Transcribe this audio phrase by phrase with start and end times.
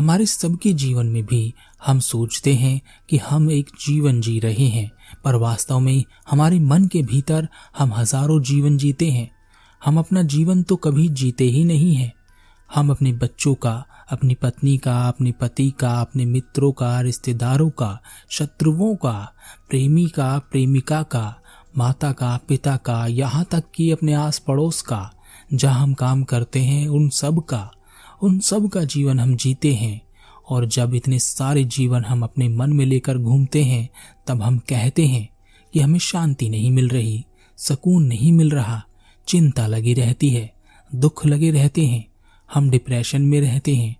[0.00, 1.54] हमारे सबके जीवन में भी
[1.86, 4.90] हम सोचते हैं कि हम एक जीवन जी रहे हैं,
[5.24, 9.30] पर वास्तव में हमारे मन के भीतर हम हज़ारों जीवन जीते हैं।
[9.84, 12.12] हम अपना जीवन तो कभी जीते ही नहीं हैं।
[12.74, 18.00] हम अपने बच्चों का, अपनी पत्नी का, अपने पति का, अपने मित्रों का, रिश्तेदारों का,
[18.30, 19.32] शत्रुओं का,
[19.70, 21.36] प्रेमी का, प्रेमिका का,
[21.78, 25.10] माता का, पिता का, यहाँ तक कि अपने आस पड़ोस का,
[25.54, 27.70] जहाँ हम काम करते हैं उन सब का।
[28.22, 30.00] उन सब का जीवन हम जीते हैं,
[30.48, 33.88] और जब इतने सारे जीवन हम अपने मन में लेकर घूमते हैं,
[34.26, 35.28] तब हम कहते हैं
[35.72, 37.24] कि हमें शांति नहीं मिल रही,
[37.56, 38.84] सुकून नहीं मिल रहा,
[39.28, 40.52] चिंता लगी रहती है,
[40.94, 42.06] दुख लगे रहते हैं,
[42.54, 43.96] हम डिप्रेशन में रहते हैं,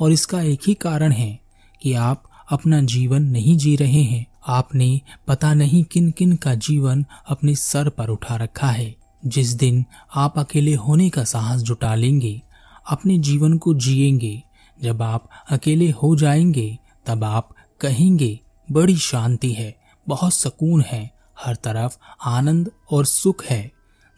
[0.00, 1.40] और इसका एक ही कारण है
[1.82, 7.04] कि आप अपना जीवन नहीं जी रहे हैं। आपने पता नहीं किन किन का जीवन
[7.28, 8.96] अपने सर पर उठा रखा है।
[9.26, 12.42] जिस दिन आप अकेले होने का साहस जुटा लेंगे
[12.88, 14.42] अपने जीवन को जिएँगे।
[14.82, 18.40] जब आप अकेले हो जाएँगे, तब आप कहेंगे,
[18.72, 19.76] बड़ी शांति है,
[20.08, 21.10] बहुत सुकून है,
[21.44, 23.72] हर तरफ़ आनंद और सुख है।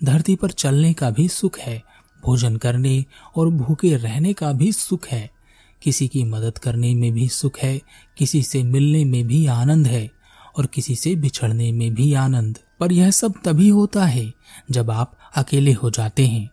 [0.05, 1.83] धरती पर चलने का भी सुख है,
[2.25, 3.05] भोजन करने
[3.37, 5.31] और भूखे रहने का भी सुख है।
[5.83, 7.81] किसी की मदद करने में भी सुख है,
[8.19, 10.11] किसी से मिलने में भी आनंद है
[10.59, 14.35] और किसी से बिछड़ने में भी आनंद। पर यह सब तभी होता है
[14.71, 16.51] जब आप अकेले हो जाते हैं।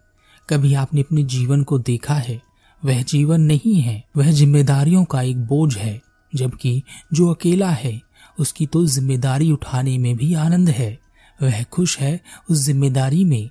[0.49, 2.41] कभी आपने अपने जीवन को देखा है?
[2.85, 6.01] वह जीवन नहीं है, वह जिम्मेदारियों का एक बोझ है,
[6.35, 8.01] जबकि जो अकेला है,
[8.39, 10.99] उसकी तो ज़िम्मेदारी उठाने में भी आनंद है।
[11.41, 13.49] वह खुश है उस ज़िम्मेदारी में।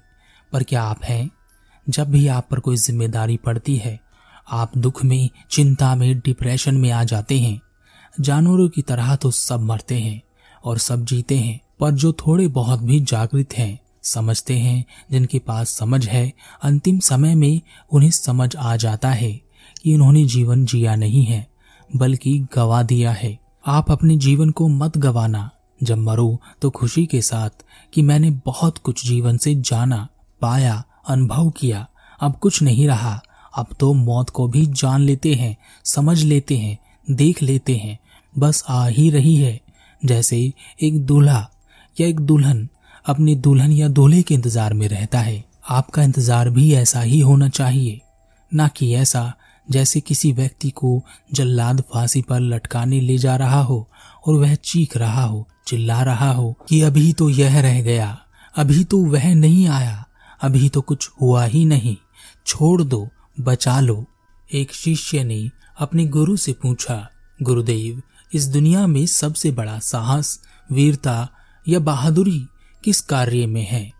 [0.52, 1.30] पर क्या आप हैं?
[1.88, 4.00] जब भी आप पर कोई ज़िम्मेदारी पड़ती है,
[4.50, 7.60] आप दुख में, चिंता में डिप्रेशन में आ जाते हैं।
[8.20, 10.22] जानवरों की तरह तो सब मरते हैं
[10.64, 15.70] और सब जीते हैं, पर जो थोड़े बहुत भी जागृत हैं समझते हैं, जिनके पास
[15.70, 17.60] समझ है, अंतिम समय में
[17.92, 19.32] उन्हें समझ आ जाता है
[19.82, 21.48] कि उन्होंने जीवन जिया नहीं है,
[21.96, 25.50] बल्कि गवा दिया है। आप अपने जीवन को मत गवाना।
[25.82, 27.50] जब मरो तो खुशी के साथ
[27.94, 30.08] कि मैंने बहुत कुछ जीवन से जाना,
[30.40, 31.88] पाया, अनुभव किया।
[32.20, 33.22] अब कुछ नहीं रहा।
[33.56, 36.78] अब तो मौत को भी जान लेते हैं, समझ लेते हैं,
[37.10, 37.98] देख लेते हैं।
[38.38, 39.60] बस आ ही रही है।
[40.04, 40.52] जैसे
[40.82, 41.50] एक दूल्हा
[42.00, 42.68] या एक दुल्हन
[43.06, 47.48] अपने दुल्हन या दूल्हे के इंतज़ार में रहता है। आपका इंतज़ार भी ऐसा ही होना
[47.48, 48.00] चाहिए।
[48.52, 49.32] न कि ऐसा
[49.68, 51.00] जैसे किसी व्यक्ति को
[51.34, 53.88] जल्लाद फांसी पर लटकाने ले जा रहा हो
[54.26, 58.18] और वह चीख रहा हो, चिल्ला रहा हो कि अभी तो यह रह गया,
[58.54, 60.04] अभी तो वह नहीं आया,
[60.40, 61.96] अभी तो कुछ हुआ ही नहीं।
[62.46, 63.08] छोड़ दो,
[63.40, 64.04] बचा लो।
[64.48, 67.06] एक शिष्य ने अपने गुरु से पूछा,
[67.40, 68.02] गुरुदेव,
[68.32, 70.38] इस दुनिया में सबसे बड़ा साहस,
[70.70, 71.28] वीरता
[71.66, 72.46] या बहादुरी
[72.86, 73.92] किस कार्य में है?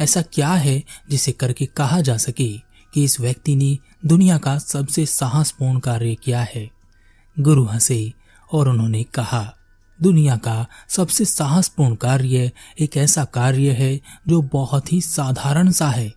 [0.00, 2.48] ऐसा क्या है जिसे करके कहा जा सके
[2.94, 6.70] कि इस व्यक्ति ने दुनिया का सबसे साहसपूर्ण कार्य किया है?
[7.40, 8.12] गुरु हंसे
[8.52, 9.54] और उन्होंने कहा,
[10.02, 16.12] दुनिया का सबसे साहसपूर्ण कार्य एक ऐसा कार्य है जो बहुत ही साधारण सा है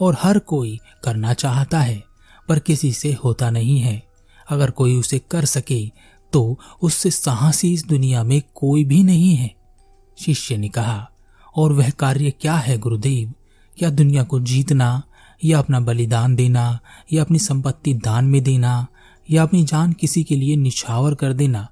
[0.00, 2.02] और हर कोई करना चाहता है,
[2.48, 4.02] पर किसी से होता नहीं है।
[4.50, 5.90] अगर कोई उसे कर सके
[6.32, 9.54] तो उससे साहसी इस दुनिया में कोई भी नहीं है।
[10.18, 11.10] शिष्य ने कहा
[11.56, 13.34] और वह कार्य क्या है गुरुदेव?
[13.78, 15.02] क्या दुनिया को जीतना,
[15.44, 16.80] या अपना बलिदान देना,
[17.12, 18.86] या अपनी संपत्ति दान में देना,
[19.30, 21.68] या अपनी जान किसी के लिए निछावर कर देना?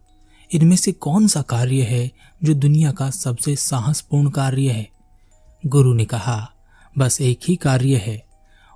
[0.52, 2.12] इनमें से कौन सा कार्य है
[2.44, 4.90] जो दुनिया का सबसे साहसपूर्ण कार्य है?
[5.66, 6.52] गुरु ने कहा,
[6.98, 8.26] बस एक ही कार्य है,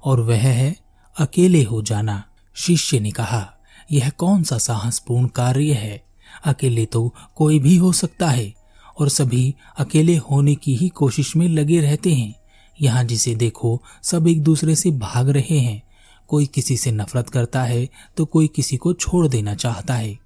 [0.05, 0.77] और वह है
[1.21, 2.25] अकेले हो जाना।
[2.55, 3.53] शिष्य ने कहा,
[3.93, 6.05] यह कौन सा साहसपूर्ण कार्य है?
[6.45, 8.55] अकेले तो कोई भी हो सकता है।
[8.99, 12.35] और सभी अकेले होने की ही कोशिश में लगे रहते हैं।
[12.79, 15.83] यहाँ जिसे देखो, सब एक दूसरे से भाग रहे हैं।
[16.29, 20.19] कोई किसी से नफरत करता है तो कोई किसी को छोड़ देना चाहता है।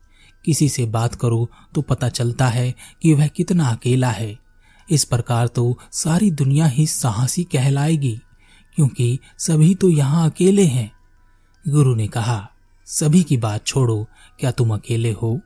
[0.44, 4.36] किसी से बात करो तो पता चलता है कि वह कितना अकेला है।
[4.88, 8.19] इस प्रकार तो सारी दुनिया ही साहसी कहलाएगी,
[8.76, 10.91] क्योंकि सभी तो यहाँ अकेले हैं।
[11.64, 12.48] गुरु ने कहा,
[12.86, 14.06] सभी की बात छोड़ो,
[14.41, 15.41] क्या तुम अकेले हो?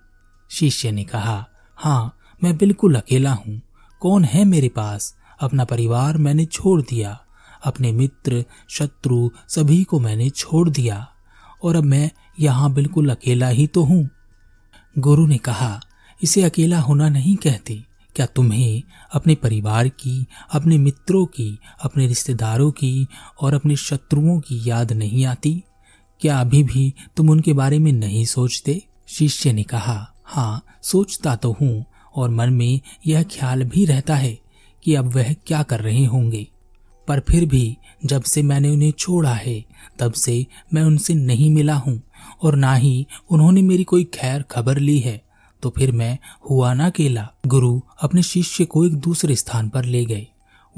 [0.51, 1.45] शिष्य ने कहा
[1.79, 3.63] हाँ मैं बिल्कुल अकेला हूँ।
[4.01, 5.17] कौन है मेरे पास?
[5.41, 7.21] अपना परिवार मैंने छोड़ दिया।
[7.65, 11.09] अपने मित्र, शत्रु, सभी को मैंने छोड़ दिया।
[11.63, 12.11] और अब मैं
[12.41, 14.11] यहाँ बिल्कुल अकेला ही तो हूँ।
[14.99, 15.81] गुरु ने कहा,
[16.23, 17.83] इसे अकेला होना नहीं कहते।
[18.17, 18.83] क्या तुम्हें
[19.13, 23.07] अपने परिवार की, अपने मित्रों की, अपने रिश्तेदारों की
[23.41, 25.63] और अपने शत्रुओं की याद नहीं आती?
[26.21, 28.83] क्या अभी भी तुम उनके बारे में नहीं सोचते?
[29.09, 31.85] शिष्य ने कहा हाँ सोचता तो हूँ।
[32.17, 34.39] और मन में यह ख्याल भी रहता है
[34.85, 36.47] कि अब वह क्या कर रहे होंगे।
[37.09, 39.65] पर फिर भी जब से मैंने उन्हें छोड़ा है,
[39.99, 42.03] तब से मैं उनसे नहीं मिला हूँ
[42.43, 45.25] और ना ही उन्होंने मेरी कोई खैर खबर ली है।
[45.63, 46.19] तो फिर मैं
[46.51, 50.27] हुआ ना अकेला, गुरु अपने शिष्य को एक दूसरे स्थान पर ले गए।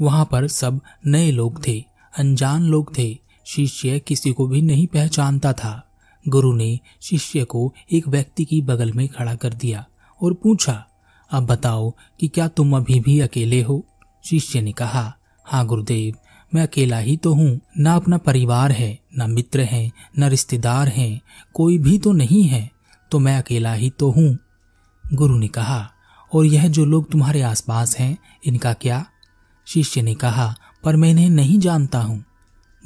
[0.01, 1.85] वहाँ पर सब नए लोग थे,
[2.17, 5.83] अनजान लोग थे, शिष्य किसी को भी नहीं पहचानता था।
[6.27, 9.85] गुरु ने शिष्य को एक व्यक्ति की बगल में खड़ा कर दिया
[10.21, 10.86] और पूछा
[11.31, 13.83] अब बताओ कि क्या तुम अभी भी अकेले हो?
[14.25, 15.13] शिष्य ने कहा
[15.45, 16.15] हाँ गुरुदेव,
[16.51, 21.21] मैं अकेला ही तो हूँ। न अपना परिवार है, न मित्र है, न रिश्तेदार हैं,
[21.53, 22.69] कोई भी तो नहीं है
[23.11, 24.37] तो मैं अकेला ही तो हूँ।
[25.05, 25.89] गुरु ने कहा,
[26.31, 29.05] और यह जो लोग तुम्हारे आसपास हैं, इनका क्या?
[29.67, 30.53] शिष्य ने कहा,
[30.83, 32.23] पर मैं इन्हें नहीं जानता हूँ।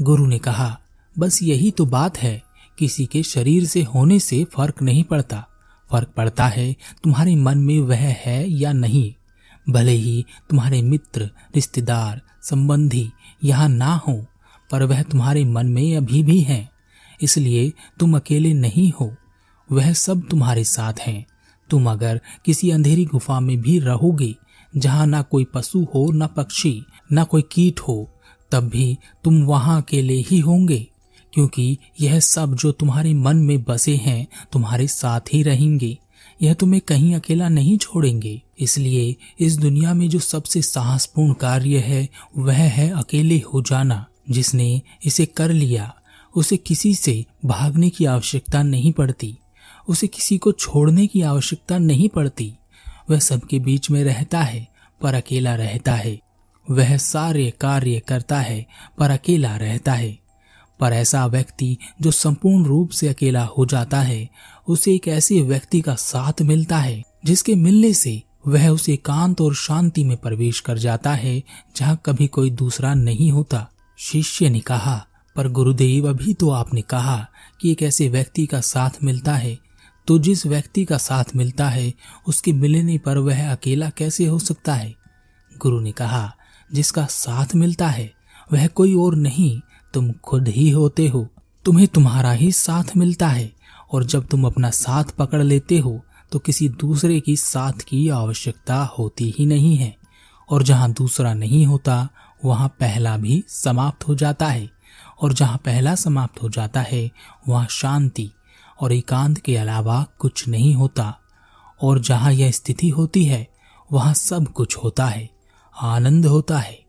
[0.01, 0.77] गुरु ने कहा,
[1.15, 2.41] बस यही तो बात है,
[2.77, 5.45] किसी के शरीर से होने से फ़र्क नहीं पड़ता।
[5.91, 9.13] फ़र्क पड़ता है, तुम्हारे मन में वह है या नहीं।
[9.69, 13.11] भले ही तुम्हारे मित्र, रिश्तेदार, संबंधी
[13.43, 14.25] यहाँ ना हो,
[14.71, 16.69] पर वह तुम्हारे मन में अभी भी हैं।
[17.21, 19.15] इसलिए तुम अकेले नहीं हो,
[19.71, 21.25] वह सब तुम्हारे साथ हैं।
[21.69, 24.35] तुम अगर किसी अंधेरी गुफा में भी रहोगे,
[24.77, 28.09] जहाँ ना कोई पशु हो, ना पक्षी, ना कोई कीट हो,
[28.51, 30.87] तब भी तुम वहाँ अकेले ही होंगे।
[31.33, 35.97] क्योंकि यह सब जो तुम्हारे मन में बसे हैं, तुम्हारे साथ ही रहेंगे।
[36.41, 42.09] यह तुम्हें कहीं अकेला नहीं छोड़ेंगे। इसलिए इस दुनिया में जो सबसे साहसपूर्ण कार्य है,
[42.37, 45.95] वह है अकेले हो जाना, जिसने इसे कर लिया।
[46.35, 49.37] उसे किसी से भागने की आवश्यकता नहीं पड़ती।
[49.87, 52.53] उसे किसी को छोड़ने की आवश्यकता नहीं पड़ती।
[53.09, 54.67] वह सबके बीच में रहता है,
[55.01, 56.19] पर अकेला रहता है।
[56.69, 58.65] वह सारे कार्य करता है,
[58.97, 60.20] पर अकेला रहता है।
[60.81, 64.29] पर ऐसा व्यक्ति जो संपूर्ण रूप से अकेला हो जाता है,
[64.67, 69.55] उसे एक ऐसे व्यक्ति का साथ मिलता है, जिसके मिलने से वह उस एकांत और
[69.55, 71.43] शांति में प्रवेश कर जाता है,
[71.75, 77.27] जहाँ कभी कोई दूसरा नहीं होता। शिष्य ने कहा, पर गुरुदेव, अभी तो आपने कहा
[77.61, 79.59] कि एक ऐसे व्यक्ति का साथ मिलता है।
[80.07, 81.93] तो जिस व्यक्ति का साथ मिलता है,
[82.27, 84.95] उसके मिलने पर वह अकेला कैसे हो सकता है?
[85.57, 86.35] गुरु ने कहा,
[86.73, 88.13] जिसका साथ मिलता है,
[88.53, 89.59] वह कोई और नहीं
[89.93, 91.27] तुम खुद ही होते हो।
[91.65, 93.53] तुम्हें तुम्हारा ही साथ मिलता है।
[93.93, 98.83] और जब तुम अपना साथ पकड़ लेते हो तो किसी दूसरे की साथ की आवश्यकता
[98.83, 99.97] होती ही नहीं है।
[100.49, 102.09] और जहाँ दूसरा नहीं होता,
[102.45, 104.69] वहाँ पहला भी समाप्त हो जाता है।
[105.21, 107.11] और जहाँ पहला समाप्त हो जाता है,
[107.47, 108.31] वहाँ शांति
[108.81, 111.17] और एकांत के अलावा कुछ नहीं होता।
[111.81, 113.47] और जहाँ यह स्थिति होती है,
[113.91, 115.29] वहाँ सब कुछ होता है।
[115.81, 116.80] आनंद होता है।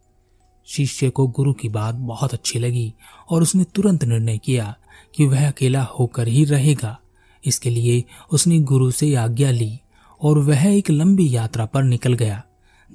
[0.66, 2.94] शिष्य को गुरु की बात बहुत अच्छी लगी
[3.30, 4.76] और उसने तुरंत निर्णय किया
[5.14, 6.98] कि वह अकेला होकर ही रहेगा।
[7.46, 9.80] इसके लिए उसने गुरु से आज्ञा ली
[10.22, 12.42] और वह एक लंबी यात्रा पर निकल गया।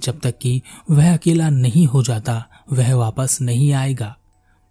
[0.04, 0.62] जब तक कि
[0.92, 4.18] वह अकेला नहीं हो जाता, वह वापस नहीं आएगा।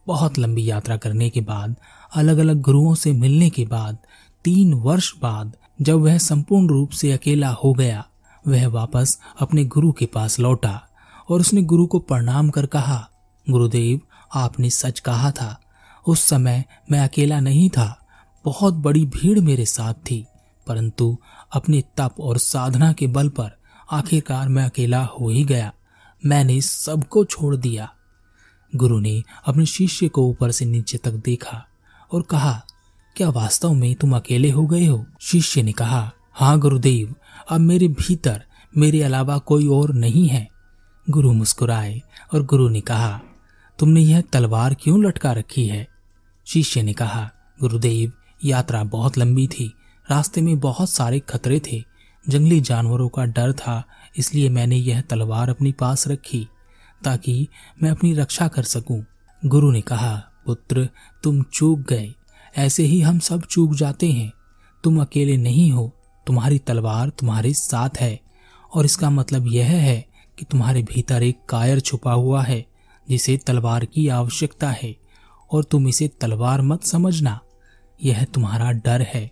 [0.06, 1.76] बहुत लंबी यात्रा करने के बाद
[2.14, 3.98] अलग अलग गुरुओं से मिलने के बाद,
[4.44, 8.06] तीन वर्ष बाद जब वह संपूर्ण रूप से अकेला हो गया,
[8.48, 10.85] वह वापस अपने गुरु के पास लौटा।
[11.31, 13.08] और उसने गुरु को प्रणाम कर कहा,
[13.50, 14.00] गुरुदेव,
[14.34, 15.61] आपने सच कहा था।
[16.06, 18.06] उस समय मैं अकेला नहीं था।
[18.44, 20.26] बहुत बड़ी भीड़ मेरे साथ थी।
[20.67, 21.19] परंतु
[21.52, 23.56] अपने तप और साधना के बल पर
[23.93, 25.73] आखिरकार मैं अकेला हो ही गया।
[26.26, 27.93] मैंने सबको छोड़ दिया।
[28.76, 31.67] गुरु ने अपने शिष्य को ऊपर से नीचे तक देखा
[32.12, 32.62] और कहा,
[33.17, 35.06] क्या वास्तव में तुम अकेले हो गए हो?
[35.20, 37.14] शिष्य ने कहा हाँ गुरुदेव,
[37.50, 38.44] अब मेरे भीतर
[38.77, 40.56] मेरे अलावा कोई और नहीं है।
[41.10, 42.03] गुरु मुस्कुराए
[42.34, 43.20] और गुरु ने कहा,
[43.79, 45.89] तुमने यह तलवार क्यों लटका रखी है?
[46.46, 48.13] शिष्य ने कहा, गुरुदेव,
[48.44, 49.75] यात्रा बहुत लंबी थी।
[50.10, 51.84] रास्ते में बहुत सारे खतरे थे।
[52.29, 53.84] जंगली जानवरों का डर था,
[54.17, 56.48] इसलिए मैंने यह तलवार अपनी पास रखी,
[57.05, 57.48] ताकि
[57.82, 59.05] मैं अपनी रक्षा कर सकूँ।
[59.44, 60.89] गुरु ने कहा, पुत्र,
[61.22, 62.15] तुम चूक गए।
[62.56, 64.32] ऐसे ही हम सब चूक जाते हैं।
[64.84, 65.93] तुम अकेले नहीं हो।
[66.27, 68.20] तुम्हारी तलवार तुम्हारे साथ है।
[68.75, 72.66] और इसका मतलब यह है कि तुम्हारे भीतर एक कायर छुपा हुआ है,
[73.08, 74.96] जिसे तलवार की आवश्यकता है,
[75.52, 77.40] और तुम इसे तलवार मत समझना।
[78.05, 79.31] यह तुम्हारा डर है,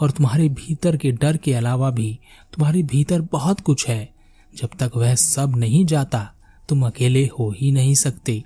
[0.00, 2.18] और तुम्हारे भीतर के डर के अलावा भी
[2.52, 4.14] तुम्हारे भीतर बहुत कुछ है।
[4.56, 6.32] जब तक वह सब नहीं जाता,
[6.68, 8.44] तुम अकेले हो ही नहीं सकते।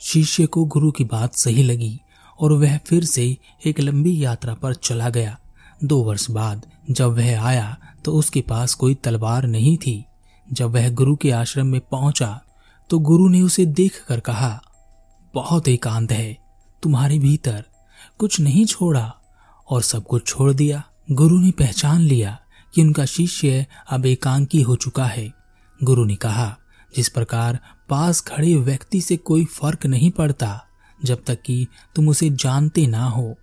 [0.00, 2.00] शिष्य को गुरु की बात सही लगी,
[2.40, 3.36] और वह फिर से
[3.66, 5.38] एक लंबी यात्रा पर चला गया।
[5.84, 10.04] दो वर्ष बाद जब वह आया तो उसके पास कोई तलवार नहीं थी।
[10.52, 12.42] जब वह गुरु के आश्रम में पहुँचा
[12.90, 14.62] तो गुरु ने उसे देख कर कहा,
[15.34, 16.38] बहुत एकांत है,
[16.82, 17.64] तुम्हारे भीतर
[18.18, 19.14] कुछ नहीं छोड़ा।
[19.70, 22.38] और सब कुछ छोड़ दिया। गुरु ने पहचान लिया
[22.74, 25.32] कि उनका शिष्य अब एकांकी हो चुका है।
[25.82, 26.56] गुरु ने कहा,
[26.96, 30.64] जिस प्रकार पास खड़े व्यक्ति से कोई फ़र्क नहीं पड़ता,
[31.04, 33.34] जब तक कि तुम उसे जानते ना हो,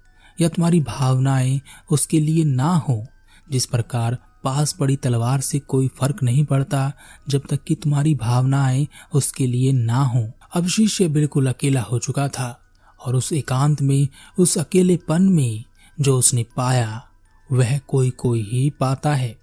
[0.42, 3.06] या तुम्हारी भावनाएँ उसके लिए ना हो,
[3.52, 6.92] जिस प्रकार पास पड़ी तलवार से कोई फ़र्क नहीं पड़ता,
[7.30, 12.28] जब तक कि तुम्हारी भावनाएँ उसके लिए ना हो। अब शिष्य बिल्कुल अकेला हो चुका
[12.28, 12.60] था,
[13.06, 14.08] और उस एकांत में,
[14.40, 15.64] उस अकेलेपन में
[16.02, 17.08] जो उसने पाया,
[17.52, 19.40] वह कोई कोई ही पाता है।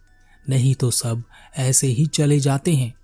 [0.49, 1.23] नहीं तो सब
[1.59, 2.95] ऐसे ही चले जाते हैं।